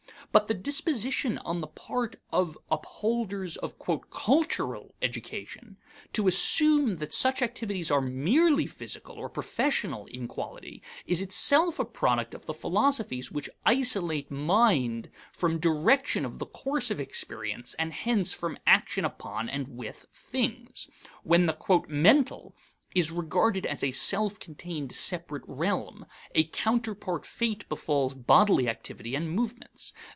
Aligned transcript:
But 0.33 0.47
the 0.47 0.53
disposition 0.53 1.39
on 1.39 1.59
the 1.59 1.67
part 1.67 2.15
of 2.31 2.57
upholders 2.71 3.57
of 3.57 3.75
"cultural" 4.09 4.95
education 5.01 5.75
to 6.13 6.25
assume 6.25 6.99
that 6.99 7.13
such 7.13 7.41
activities 7.41 7.91
are 7.91 7.99
merely 7.99 8.65
physical 8.65 9.17
or 9.17 9.27
professional 9.27 10.05
in 10.05 10.29
quality, 10.29 10.81
is 11.05 11.21
itself 11.21 11.79
a 11.79 11.83
product 11.83 12.33
of 12.33 12.45
the 12.45 12.53
philosophies 12.53 13.29
which 13.29 13.49
isolate 13.65 14.31
mind 14.31 15.09
from 15.33 15.59
direction 15.59 16.23
of 16.23 16.39
the 16.39 16.45
course 16.45 16.89
of 16.89 17.01
experience 17.01 17.73
and 17.73 17.91
hence 17.91 18.31
from 18.31 18.57
action 18.65 19.03
upon 19.03 19.49
and 19.49 19.67
with 19.67 20.05
things. 20.13 20.87
When 21.23 21.45
the 21.45 21.83
"mental" 21.89 22.55
is 22.95 23.11
regarded 23.11 23.65
as 23.65 23.83
a 23.83 23.91
self 23.91 24.39
contained 24.39 24.93
separate 24.93 25.43
realm, 25.45 26.05
a 26.33 26.45
counterpart 26.45 27.25
fate 27.25 27.67
befalls 27.67 28.13
bodily 28.13 28.69
activity 28.69 29.13
and 29.13 29.29
movements. 29.29 29.91